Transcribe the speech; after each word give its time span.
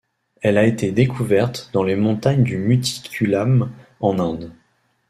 Elle 0.41 0.57
a 0.57 0.65
été 0.65 0.91
découverte 0.91 1.69
dans 1.73 1.83
les 1.83 1.95
montagnes 1.95 2.41
du 2.41 2.57
Muthikulam, 2.57 3.71
en 3.99 4.17
Inde. 4.17 4.51